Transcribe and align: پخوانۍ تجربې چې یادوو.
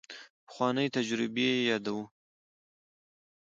پخوانۍ 0.47 0.87
تجربې 0.95 1.49
چې 1.57 1.65
یادوو. 1.69 2.03